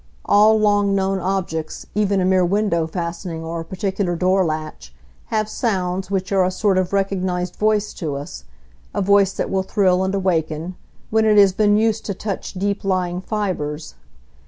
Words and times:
All 0.25 0.59
long 0.59 0.95
known 0.95 1.19
objects, 1.19 1.85
even 1.93 2.19
a 2.19 2.25
mere 2.25 2.43
window 2.43 2.87
fastening 2.87 3.43
or 3.43 3.59
a 3.61 3.63
particular 3.63 4.15
door 4.15 4.43
latch, 4.43 4.95
have 5.27 5.47
sounds 5.47 6.09
which 6.09 6.31
are 6.31 6.43
a 6.43 6.49
sort 6.49 6.79
of 6.79 6.91
recognised 6.91 7.55
voice 7.57 7.93
to 8.01 8.15
us,—a 8.15 9.01
voice 9.03 9.33
that 9.33 9.51
will 9.51 9.61
thrill 9.61 10.03
and 10.03 10.15
awaken, 10.15 10.73
when 11.11 11.25
it 11.25 11.37
has 11.37 11.53
been 11.53 11.77
used 11.77 12.03
to 12.07 12.15
touch 12.15 12.53
deep 12.53 12.83
lying 12.83 13.21
fibres. 13.21 13.93